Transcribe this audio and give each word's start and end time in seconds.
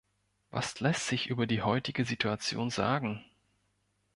Was 0.49 0.79
lässt 0.79 1.05
sich 1.05 1.27
über 1.27 1.45
die 1.45 1.61
heutige 1.61 2.05
Situation 2.05 2.71
sagen? 2.71 3.23